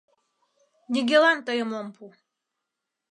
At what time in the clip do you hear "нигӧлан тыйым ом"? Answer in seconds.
0.91-1.87